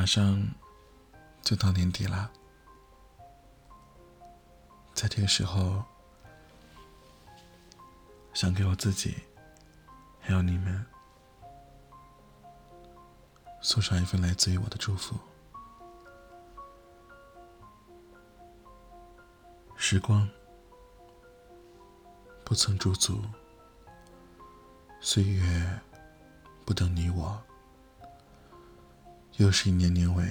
[0.00, 0.42] 马上
[1.42, 2.30] 就到年底了，
[4.94, 5.84] 在这个时候，
[8.32, 9.14] 想给我自己，
[10.18, 10.86] 还有你们，
[13.60, 15.14] 送上一份来自于我的祝福。
[19.76, 20.26] 时光
[22.42, 23.22] 不曾驻足，
[24.98, 25.78] 岁月
[26.64, 27.38] 不等你我。
[29.40, 30.22] 又是一年年尾，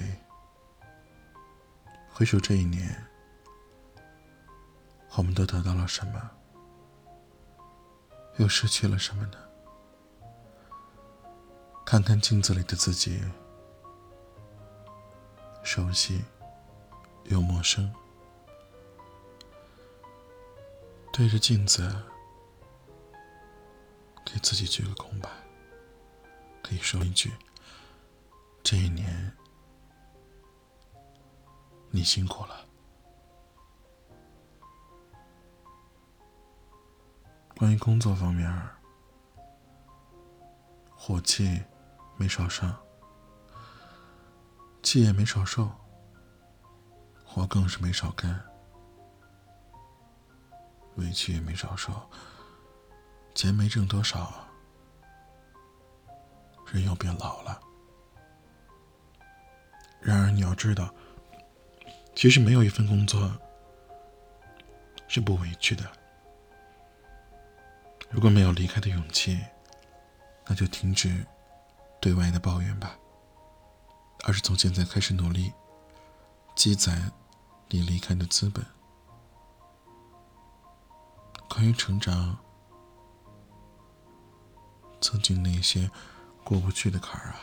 [2.08, 3.04] 回首这一年，
[5.16, 6.30] 我们都得到了什么？
[8.36, 9.32] 又失去了什么呢？
[11.84, 13.20] 看看镜子里的自己，
[15.64, 16.22] 熟悉
[17.24, 17.92] 又陌生。
[21.12, 21.92] 对着镜子，
[24.24, 25.32] 给自己鞠个躬吧，
[26.62, 27.32] 可以说一句。
[28.62, 29.32] 这一年，
[31.90, 32.64] 你辛苦了。
[37.56, 38.48] 关于工作方面，
[40.94, 41.62] 火气
[42.16, 42.78] 没少上，
[44.82, 45.68] 气也没少受，
[47.24, 48.40] 活更是没少干，
[50.96, 51.92] 委屈也没少受，
[53.34, 54.32] 钱没挣多少，
[56.66, 57.60] 人又变老了。
[60.00, 60.92] 然而，你要知道，
[62.14, 63.30] 其实没有一份工作
[65.08, 65.84] 是不委屈的。
[68.08, 69.38] 如果没有离开的勇气，
[70.46, 71.24] 那就停止
[72.00, 72.96] 对外的抱怨吧，
[74.24, 75.52] 而是从现在开始努力，
[76.56, 77.12] 积攒
[77.68, 78.64] 你离开的资本。
[81.48, 82.38] 关于成长，
[85.00, 85.90] 曾经那些
[86.42, 87.40] 过不去的坎儿啊，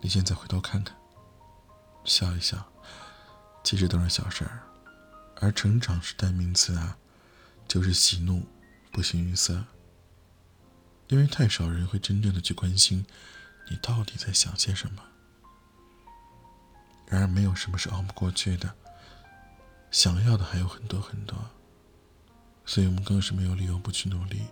[0.00, 0.96] 你现在回头看看。
[2.04, 2.66] 笑一笑，
[3.62, 4.60] 其实都是小事儿，
[5.36, 6.96] 而成长是代名词啊，
[7.68, 8.46] 就是喜怒
[8.90, 9.64] 不形于色。
[11.08, 13.04] 因为太少人会真正的去关心
[13.68, 15.02] 你到底在想些什么。
[17.06, 18.72] 然而，没有什么是熬不过去的，
[19.90, 21.36] 想要的还有很多很多，
[22.64, 24.42] 所以我们更是没有理由不去努力。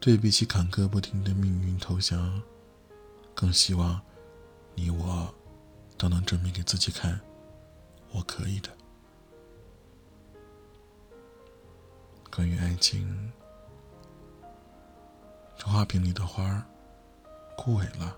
[0.00, 2.42] 对比起坎坷不停的命运投降，
[3.34, 4.00] 更希望
[4.74, 5.34] 你我。
[5.96, 7.20] 都能证明给自己看，
[8.10, 8.70] 我可以的。
[12.30, 13.32] 关于爱情，
[15.56, 16.66] 这花瓶里的花
[17.56, 18.16] 枯萎了，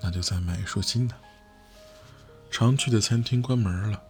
[0.00, 1.14] 那就再买一束新的。
[2.50, 4.02] 常去的餐厅关门了，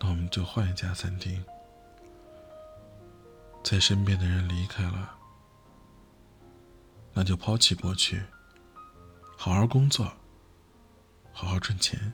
[0.00, 1.44] 那我们就换一家餐厅。
[3.62, 5.14] 在身边的人离开了，
[7.12, 8.22] 那就抛弃过去，
[9.36, 10.10] 好好工作。
[11.42, 12.12] 好好赚钱。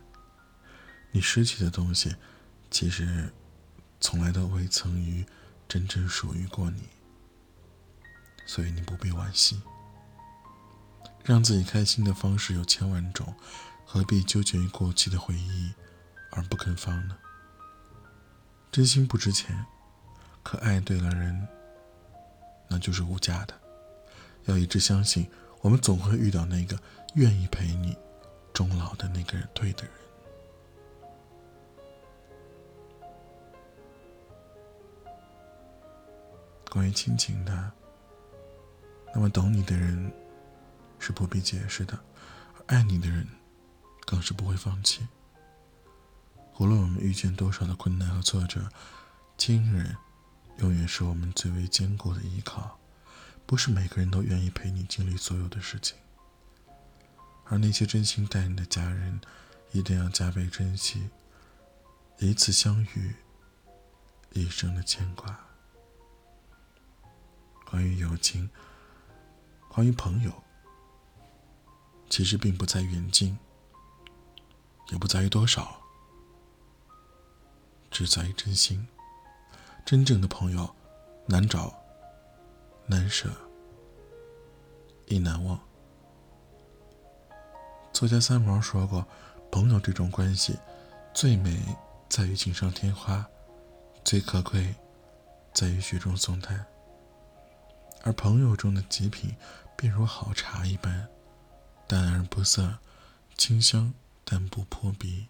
[1.11, 2.16] 你失去的东西，
[2.71, 3.31] 其实
[4.00, 5.22] 从来都未曾于
[5.69, 6.84] 真正属于过你，
[8.47, 9.61] 所以你不必惋惜。
[11.25, 13.34] 让自己开心的方式有千万种，
[13.84, 15.75] 何必纠结于过去的回忆
[16.31, 17.19] 而不肯放呢？
[18.72, 19.66] 真心不值钱，
[20.43, 21.47] 可爱对了人，
[22.66, 23.53] 那就是无价的。
[24.47, 26.81] 要一直相信，我们总会遇到那个
[27.16, 27.95] 愿意陪你。
[28.59, 29.93] 终老的那个人，对的人。
[36.69, 37.71] 关于亲情的，
[39.15, 40.13] 那么懂你的人
[40.99, 41.97] 是不必解释的，
[42.67, 43.25] 爱你的人
[44.05, 45.07] 更是不会放弃。
[46.59, 48.69] 无论我们遇见多少的困难和挫折，
[49.37, 49.97] 亲人
[50.57, 52.77] 永远是我们最为坚固的依靠。
[53.47, 55.97] 不是每个人都愿意陪你经历所有的事情。
[57.48, 59.20] 而那些真心待你的家人，
[59.72, 61.09] 一定要加倍珍惜。
[62.19, 63.14] 一次相遇，
[64.32, 65.38] 一生的牵挂。
[67.65, 68.50] 关于友情，
[69.68, 70.33] 关于朋友，
[72.10, 73.39] 其实并不在远近，
[74.91, 75.80] 也不在于多少，
[77.91, 78.89] 只在于真心。
[79.86, 80.74] 真正的朋友，
[81.27, 81.72] 难找，
[82.86, 83.30] 难舍，
[85.06, 85.67] 亦难忘。
[87.98, 89.04] 作家三毛说过
[89.50, 90.56] ：“朋友这种关系，
[91.12, 91.60] 最美
[92.09, 93.27] 在于锦上添花，
[94.04, 94.72] 最可贵
[95.53, 96.65] 在于雪中送炭。
[98.04, 99.34] 而朋友中的极品，
[99.77, 101.09] 便如好茶一般，
[101.89, 102.78] 淡而不涩，
[103.36, 103.92] 清香
[104.24, 105.27] 但不扑鼻，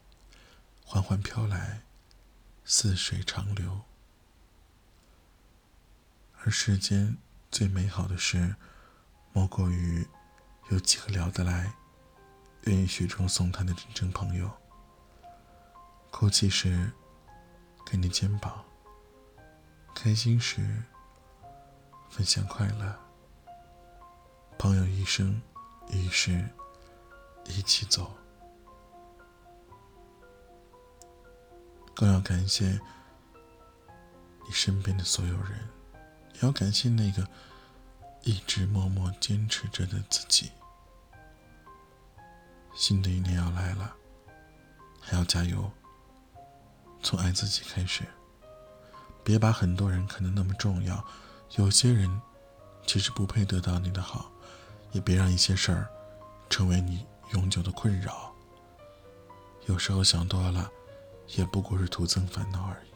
[0.85, 1.81] 缓缓飘来，
[2.67, 3.81] 似水长流。
[6.43, 7.17] 而世间
[7.51, 8.57] 最美好的事，
[9.33, 10.07] 莫过于
[10.69, 11.73] 有几个聊得来。”
[12.65, 14.51] 愿意雪中送炭的真正朋友。
[16.11, 16.91] 哭泣时，
[17.87, 18.65] 给你肩膀；
[19.95, 20.83] 开心时，
[22.11, 22.99] 分享快乐。
[24.59, 25.41] 朋友一生
[25.89, 26.49] 一世
[27.45, 28.11] 一起走，
[31.95, 32.81] 更要感谢
[34.47, 35.69] 你身边的所有人，
[36.35, 37.25] 也要感谢那个
[38.23, 40.51] 一直默默坚持着的自己。
[42.75, 43.95] 新的一年要来了，
[45.01, 45.71] 还要加油。
[47.03, 48.05] 从爱自己开始，
[49.23, 51.05] 别把很多人看得那么重要，
[51.57, 52.21] 有些人
[52.87, 54.31] 其实不配得到你的好。
[54.93, 55.87] 也别让一些事儿
[56.49, 57.05] 成为你
[57.35, 58.35] 永久的困扰。
[59.67, 60.73] 有时候想多了，
[61.37, 62.89] 也不过是徒增烦恼而已。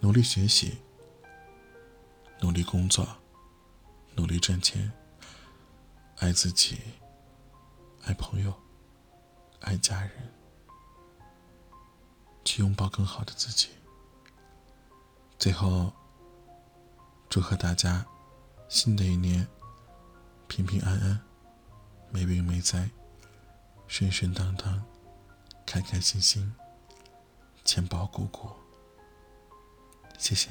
[0.00, 0.76] 努力学习，
[2.40, 3.08] 努力工作，
[4.14, 4.92] 努力赚钱，
[6.18, 6.78] 爱自己，
[8.06, 8.52] 爱朋友，
[9.60, 10.10] 爱家人，
[12.44, 13.68] 去拥抱更好的自己。
[15.38, 15.92] 最后，
[17.28, 18.04] 祝贺大家，
[18.68, 19.46] 新的一年。
[20.48, 21.20] 平平安安，
[22.10, 22.90] 没病没灾，
[23.86, 24.82] 顺顺当当，
[25.64, 26.52] 开开心心，
[27.64, 28.50] 钱包鼓鼓。
[30.18, 30.50] 谢谢。